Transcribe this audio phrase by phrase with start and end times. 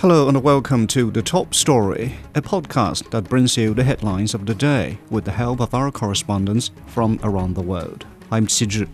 [0.00, 4.46] Hello and welcome to The Top Story, a podcast that brings you the headlines of
[4.46, 8.06] the day with the help of our correspondents from around the world.
[8.30, 8.88] I'm Qi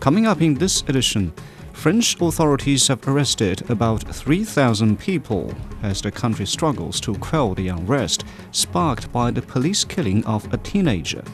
[0.00, 1.32] Coming up in this edition,
[1.72, 8.26] French authorities have arrested about 3,000 people as the country struggles to quell the unrest
[8.52, 11.24] sparked by the police killing of a teenager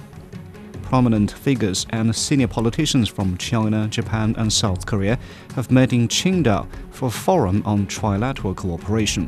[0.95, 5.19] prominent figures and senior politicians from China, Japan, and South Korea
[5.57, 9.27] have met in Qingdao for a forum on trilateral cooperation.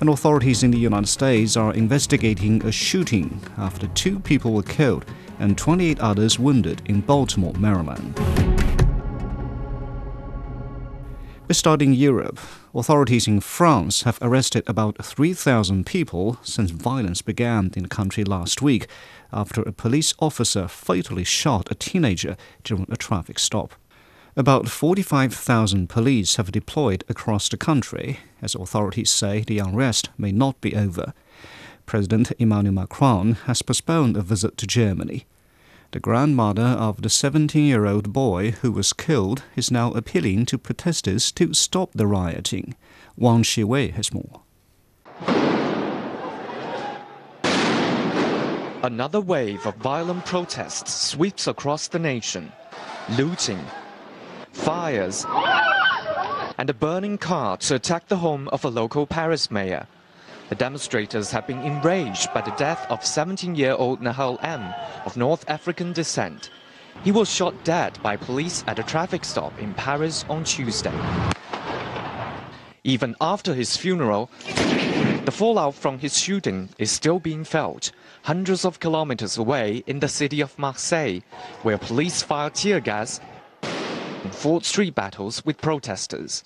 [0.00, 5.06] And authorities in the United States are investigating a shooting after two people were killed
[5.38, 8.33] and 28 others wounded in Baltimore, Maryland.
[11.50, 12.40] Starting Europe,
[12.74, 18.62] authorities in France have arrested about 3,000 people since violence began in the country last
[18.62, 18.86] week
[19.30, 23.74] after a police officer fatally shot a teenager during a traffic stop.
[24.36, 30.60] About 45,000 police have deployed across the country, as authorities say the unrest may not
[30.62, 31.12] be over.
[31.84, 35.26] President Emmanuel Macron has postponed a visit to Germany.
[35.90, 40.58] The grandmother of the 17 year old boy who was killed is now appealing to
[40.58, 42.74] protesters to stop the rioting.
[43.16, 44.42] Wang Shiwei has more.
[48.82, 52.52] Another wave of violent protests sweeps across the nation.
[53.16, 53.64] Looting,
[54.52, 55.24] fires,
[56.58, 59.86] and a burning car to attack the home of a local Paris mayor.
[60.50, 64.74] The demonstrators have been enraged by the death of 17-year-old Nahel M.
[65.06, 66.50] of North African descent.
[67.02, 70.92] He was shot dead by police at a traffic stop in Paris on Tuesday.
[72.84, 74.30] Even after his funeral,
[75.24, 77.90] the fallout from his shooting is still being felt
[78.24, 81.20] hundreds of kilometers away in the city of Marseille,
[81.62, 83.18] where police fire tear gas
[83.62, 86.44] and fought street battles with protesters.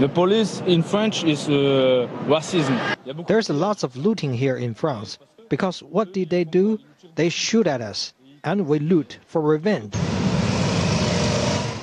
[0.00, 3.26] The police in French is uh, racism.
[3.26, 6.78] There's lots of looting here in France because what did they do?
[7.14, 8.12] They shoot at us
[8.44, 9.94] and we loot for revenge.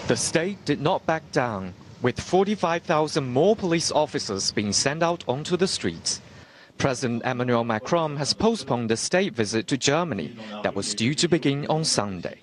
[0.07, 5.55] The state did not back down, with 45,000 more police officers being sent out onto
[5.55, 6.21] the streets.
[6.77, 11.65] President Emmanuel Macron has postponed the state visit to Germany that was due to begin
[11.67, 12.39] on Sunday.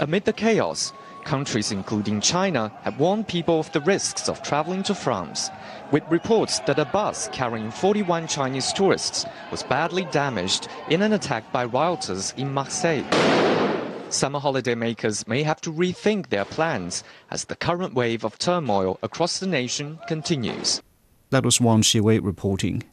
[0.00, 0.92] Amid the chaos,
[1.28, 5.50] Countries including China have warned people of the risks of traveling to France,
[5.92, 11.52] with reports that a bus carrying 41 Chinese tourists was badly damaged in an attack
[11.52, 13.04] by rioters in Marseille.
[14.08, 18.98] Summer holiday makers may have to rethink their plans as the current wave of turmoil
[19.02, 20.80] across the nation continues.
[21.28, 22.84] That was Wang Shiwei reporting.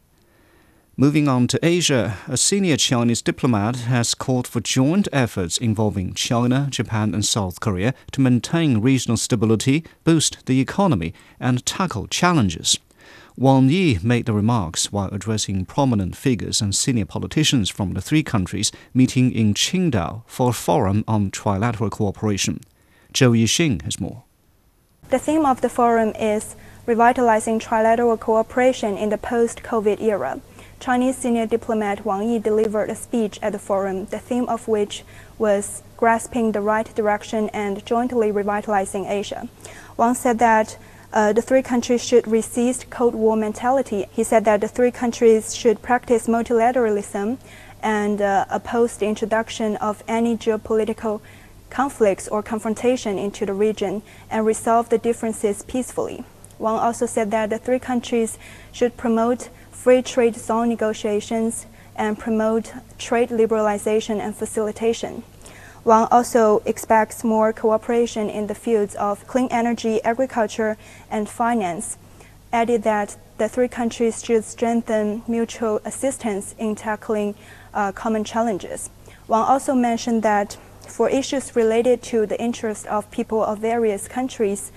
[0.97, 6.69] Moving on to Asia, a senior Chinese diplomat has called for joint efforts involving China,
[6.71, 12.79] Japan, and South Korea to maintain regional stability, boost the economy, and tackle challenges.
[13.35, 18.23] Wang Yi made the remarks while addressing prominent figures and senior politicians from the three
[18.23, 22.61] countries meeting in Qingdao for a forum on trilateral cooperation.
[23.13, 24.23] Zhou Yixing has more.
[25.09, 30.39] The theme of the forum is revitalizing trilateral cooperation in the post COVID era.
[30.79, 35.03] Chinese senior diplomat Wang Yi delivered a speech at the forum, the theme of which
[35.37, 39.47] was grasping the right direction and jointly revitalizing Asia.
[39.97, 40.77] Wang said that
[41.13, 44.05] uh, the three countries should resist Cold War mentality.
[44.11, 47.37] He said that the three countries should practice multilateralism
[47.81, 51.21] and uh, oppose the introduction of any geopolitical
[51.69, 56.25] conflicts or confrontation into the region and resolve the differences peacefully.
[56.59, 58.37] Wang also said that the three countries
[58.71, 65.23] should promote free trade zone negotiations and promote trade liberalization and facilitation.
[65.83, 70.77] Wang also expects more cooperation in the fields of clean energy, agriculture,
[71.11, 71.97] and finance,
[72.51, 77.35] added that the three countries should strengthen mutual assistance in tackling
[77.73, 78.89] uh, common challenges.
[79.27, 80.57] Wang also mentioned that
[80.87, 84.71] for issues related to the interest of people of various countries,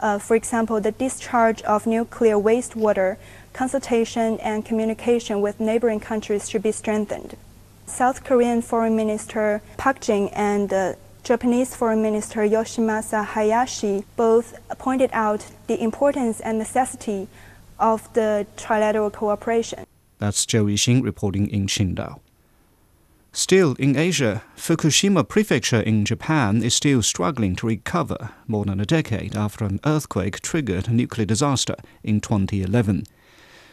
[0.00, 3.16] uh, for example, the discharge of nuclear wastewater,
[3.52, 7.36] consultation and communication with neighboring countries should be strengthened.
[7.86, 15.10] South Korean Foreign Minister Park Jin and uh, Japanese Foreign Minister Yoshimasa Hayashi both pointed
[15.12, 17.28] out the importance and necessity
[17.78, 19.86] of the trilateral cooperation.
[20.18, 22.20] That's Zhou Yixing reporting in Qingdao.
[23.36, 28.86] Still, in Asia, Fukushima Prefecture in Japan is still struggling to recover more than a
[28.86, 33.04] decade after an earthquake triggered a nuclear disaster in 2011.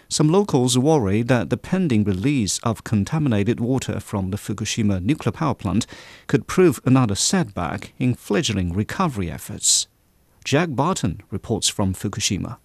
[0.09, 5.55] Some locals worry that the pending release of contaminated water from the Fukushima nuclear power
[5.55, 5.87] plant
[6.27, 9.87] could prove another setback in fledgling recovery efforts.
[10.43, 12.57] Jack Barton reports from Fukushima.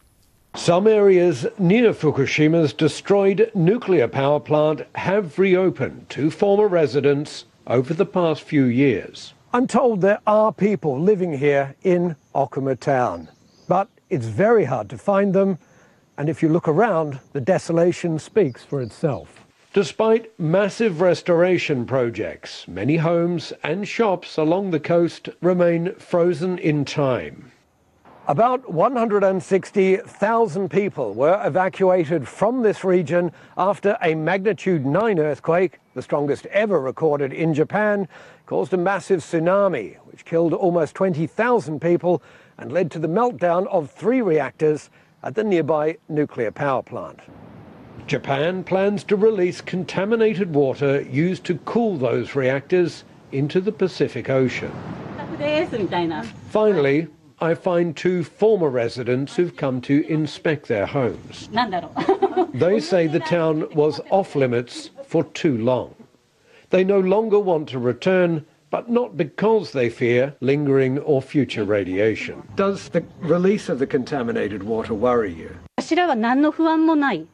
[0.55, 8.07] Some areas near Fukushima's destroyed nuclear power plant have reopened to former residents over the
[8.07, 9.35] past few years.
[9.53, 13.29] I'm told there are people living here in Okuma town,
[13.67, 15.59] but it's very hard to find them,
[16.17, 19.47] and if you look around, the desolation speaks for itself.
[19.73, 27.53] Despite massive restoration projects, many homes and shops along the coast remain frozen in time.
[28.29, 36.45] About 160,000 people were evacuated from this region after a magnitude 9 earthquake, the strongest
[36.47, 38.07] ever recorded in Japan,
[38.45, 42.23] caused a massive tsunami, which killed almost 20,000 people
[42.59, 44.91] and led to the meltdown of three reactors
[45.23, 47.21] at the nearby nuclear power plant.
[48.07, 54.71] Japan plans to release contaminated water used to cool those reactors into the Pacific Ocean.
[56.51, 57.09] Finally,
[57.41, 61.49] I find two former residents who've come to inspect their homes.
[62.53, 65.95] they say the town was off limits for too long.
[66.71, 72.43] They no longer want to return, but not because they fear lingering or future radiation.
[72.57, 75.57] Does the release of the contaminated water worry you?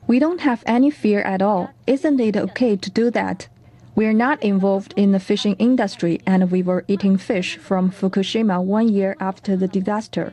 [0.06, 1.70] We don't have any fear at all.
[1.86, 3.48] Isn't it okay to do that?
[3.96, 8.60] We are not involved in the fishing industry and we were eating fish from Fukushima
[8.60, 10.32] one year after the disaster.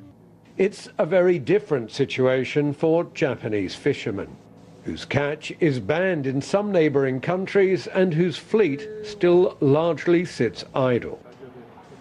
[0.57, 4.35] It's a very different situation for Japanese fishermen,
[4.83, 11.19] whose catch is banned in some neighboring countries and whose fleet still largely sits idle.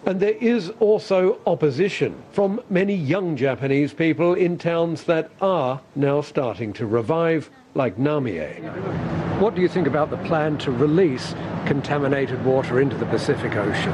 [0.07, 6.21] And there is also opposition from many young Japanese people in towns that are now
[6.21, 8.59] starting to revive, like Namie.
[9.39, 11.33] What do you think about the plan to release
[11.65, 13.93] contaminated water into the Pacific Ocean?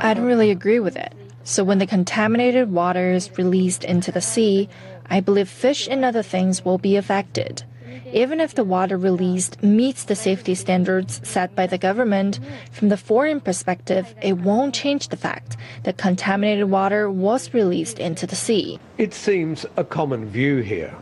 [0.00, 1.12] I don't really agree with it.
[1.44, 4.68] So when the contaminated water is released into the sea,
[5.06, 7.64] I believe fish and other things will be affected.
[8.12, 12.38] Even if the water released meets the safety standards set by the government,
[12.70, 18.26] from the foreign perspective, it won't change the fact that contaminated water was released into
[18.26, 18.78] the sea.
[18.98, 20.94] It seems a common view here.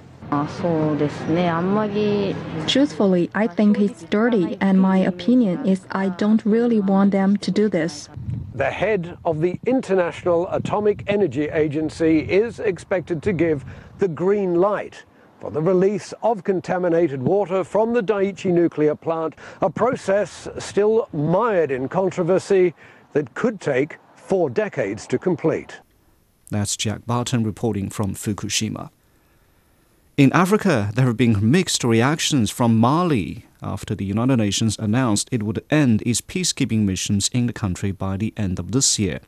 [2.67, 7.51] Truthfully, I think it's dirty, and my opinion is I don't really want them to
[7.51, 8.09] do this.
[8.55, 13.65] The head of the International Atomic Energy Agency is expected to give
[13.99, 15.05] the green light
[15.41, 21.71] for the release of contaminated water from the Daiichi nuclear plant, a process still mired
[21.71, 22.75] in controversy
[23.15, 25.81] that could take four decades to complete.
[26.51, 28.91] That's Jack Barton reporting from Fukushima.
[30.21, 35.43] In Africa, there have been mixed reactions from Mali after the United Nations announced it
[35.43, 39.21] would end its peacekeeping missions in the country by the end of this year.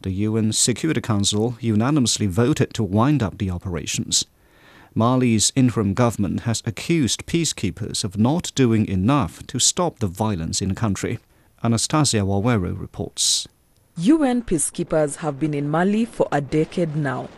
[0.00, 4.24] The UN Security Council unanimously voted to wind up the operations.
[4.96, 10.70] Mali's interim government has accused peacekeepers of not doing enough to stop the violence in
[10.70, 11.20] the country.
[11.62, 13.46] Anastasia Waweru reports.
[13.96, 17.28] UN peacekeepers have been in Mali for a decade now.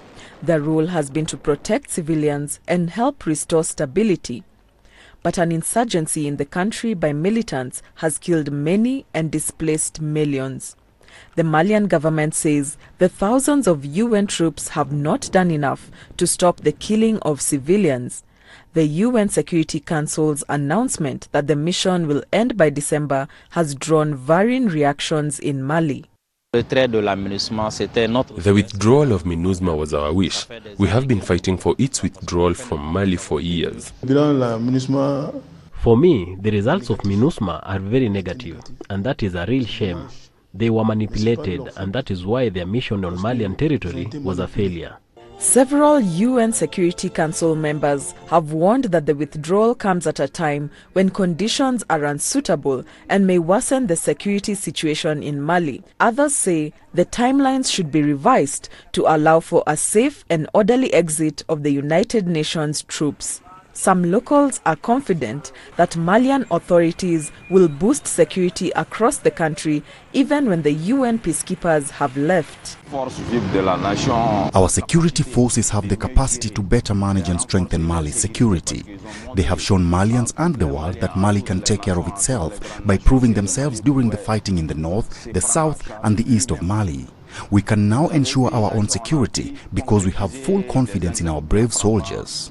[0.42, 4.44] Their role has been to protect civilians and help restore stability.
[5.22, 10.76] But an insurgency in the country by militants has killed many and displaced millions.
[11.34, 16.60] The Malian government says the thousands of UN troops have not done enough to stop
[16.60, 18.22] the killing of civilians.
[18.74, 24.68] The UN Security Council's announcement that the mission will end by December has drawn varying
[24.68, 26.04] reactions in Mali.
[26.50, 26.62] The
[28.54, 30.46] withdrawal of MINUSMA was our wish.
[30.78, 33.92] We have been fighting for its withdrawal from Mali for years.
[34.00, 40.08] For me, the results of MINUSMA are very negative, and that is a real shame.
[40.54, 44.96] They were manipulated, and that is why their mission on Malian territory was a failure.
[45.40, 51.10] Several UN Security Council members have warned that the withdrawal comes at a time when
[51.10, 55.84] conditions are unsuitable and may worsen the security situation in Mali.
[56.00, 61.44] Others say the timelines should be revised to allow for a safe and orderly exit
[61.48, 63.40] of the United Nations troops.
[63.78, 70.62] Some locals are confident that Malian authorities will boost security across the country even when
[70.62, 72.76] the UN peacekeepers have left.
[72.92, 78.98] Our security forces have the capacity to better manage and strengthen Mali's security.
[79.36, 82.98] They have shown Malians and the world that Mali can take care of itself by
[82.98, 87.06] proving themselves during the fighting in the north, the south and the east of Mali.
[87.50, 91.72] We can now ensure our own security because we have full confidence in our brave
[91.72, 92.48] soldiers.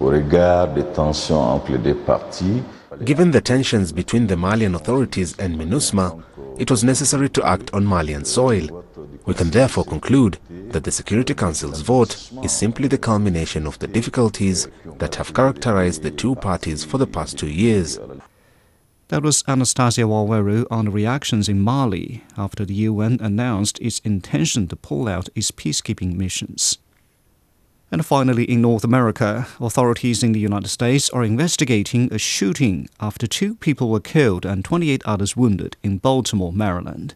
[3.04, 6.24] Given the tensions between the Malian authorities and MINUSMA,
[6.58, 8.84] it was necessary to act on Malian soil.
[9.26, 13.88] We can therefore conclude that the Security Council's vote is simply the culmination of the
[13.88, 14.68] difficulties
[15.00, 18.00] that have characterized the two parties for the past two years.
[19.10, 24.68] That was Anastasia Waweru on the reactions in Mali after the UN announced its intention
[24.68, 26.78] to pull out its peacekeeping missions.
[27.90, 33.28] And finally, in North America, authorities in the United States are investigating a shooting after
[33.28, 37.16] two people were killed and 28 others wounded in Baltimore, Maryland.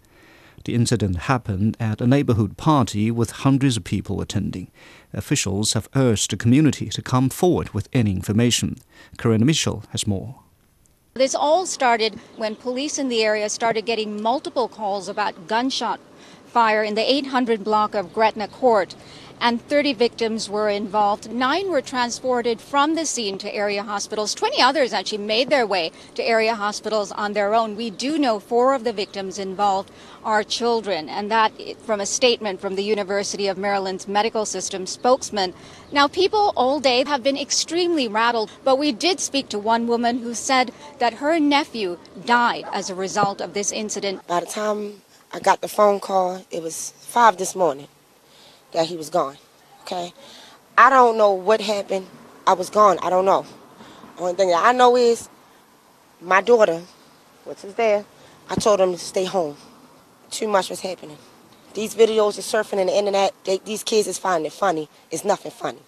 [0.64, 4.72] The incident happened at a neighborhood party with hundreds of people attending.
[5.12, 8.78] Officials have urged the community to come forward with any information.
[9.18, 10.42] Karina Mitchell has more.
[11.14, 16.00] This all started when police in the area started getting multiple calls about gunshot
[16.52, 18.94] fire in the 800 block of Gretna Court
[19.42, 21.32] and 30 victims were involved.
[21.32, 24.36] Nine were transported from the scene to area hospitals.
[24.36, 27.76] 20 others actually made their way to area hospitals on their own.
[27.76, 29.92] We do know four of the victims involved
[30.24, 35.56] are children, and that from a statement from the University of Maryland's medical system spokesman.
[35.92, 40.20] Now, people all day have been extremely rattled, but we did speak to one woman
[40.20, 44.28] who said that her nephew died as a result of this incident.
[44.28, 45.02] By the time
[45.34, 47.88] I got the phone call, it was five this morning
[48.74, 49.38] that he was gone.
[49.84, 50.14] Okay?
[50.78, 52.08] I don't know what happened.
[52.46, 52.98] I was gone.
[53.02, 53.46] I don't know.
[54.18, 55.30] Only thing that I know is
[56.20, 56.82] my daughter,
[57.46, 58.04] which is there,
[58.50, 59.56] I told him to stay home.
[60.30, 61.18] Too much was happening.
[61.74, 63.34] These videos are surfing in the internet.
[63.46, 64.90] They, these kids is finding it funny.
[65.10, 65.80] It's nothing funny.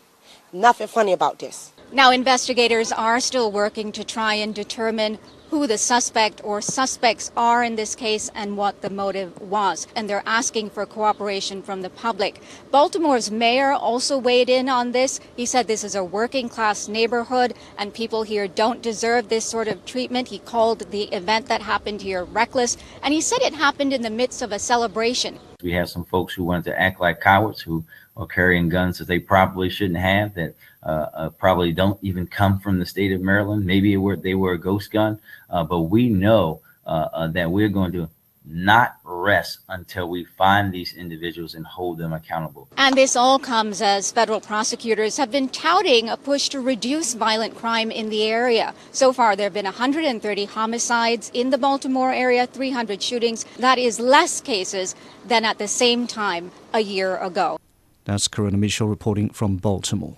[0.53, 1.73] Nothing funny about this.
[1.91, 5.19] Now, investigators are still working to try and determine
[5.53, 9.85] who the suspect or suspects are in this case and what the motive was.
[9.95, 12.41] And they're asking for cooperation from the public.
[12.71, 15.19] Baltimore's mayor also weighed in on this.
[15.35, 19.67] He said this is a working class neighborhood and people here don't deserve this sort
[19.67, 20.29] of treatment.
[20.29, 22.75] He called the event that happened here reckless.
[23.03, 25.37] And he said it happened in the midst of a celebration.
[25.61, 29.07] We have some folks who wanted to act like cowards who are carrying guns that
[29.07, 33.21] they probably shouldn't have that uh, uh, probably don't even come from the state of
[33.21, 33.65] Maryland.
[33.65, 37.69] Maybe were, they were a ghost gun, uh, but we know uh, uh, that we're
[37.69, 38.09] going to
[38.45, 42.67] not rest until we find these individuals and hold them accountable.
[42.75, 47.55] And this all comes as federal prosecutors have been touting a push to reduce violent
[47.55, 48.73] crime in the area.
[48.91, 53.45] So far, there have been 130 homicides in the Baltimore area, 300 shootings.
[53.57, 54.93] That is less cases
[55.25, 57.57] than at the same time a year ago.
[58.05, 60.17] That's Karina Mitchell reporting from Baltimore.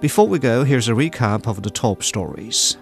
[0.00, 2.76] Before we go, here's a recap of the top stories.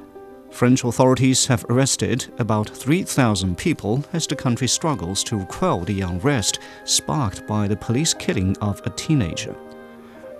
[0.51, 6.59] French authorities have arrested about 3,000 people as the country struggles to quell the unrest
[6.85, 9.57] sparked by the police killing of a teenager.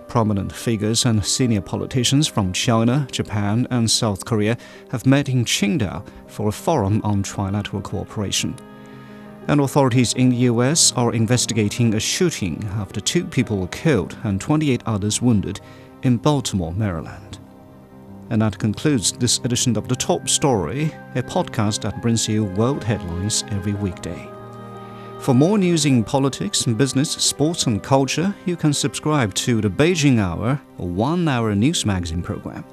[0.09, 4.59] Prominent figures and senior politicians from China, Japan, and South Korea
[4.91, 8.55] have met in Qingdao for a forum on trilateral cooperation.
[9.49, 14.41] And authorities in the US are investigating a shooting after two people were killed and
[14.41, 15.61] 28 others wounded
[16.03, 17.39] in Baltimore, Maryland.
[18.31, 22.83] And that concludes this edition of The Top Story, a podcast that brings you world
[22.83, 24.29] headlines every weekday.
[25.19, 30.19] For more news in politics, business, sports, and culture, you can subscribe to the Beijing
[30.19, 32.65] Hour, a one hour news magazine program.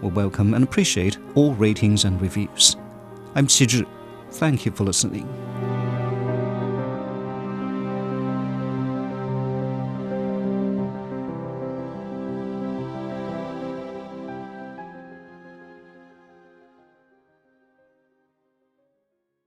[0.00, 2.76] We welcome and appreciate all ratings and reviews.
[3.34, 3.86] I'm Qi Zhi.
[4.30, 5.28] Thank you for listening.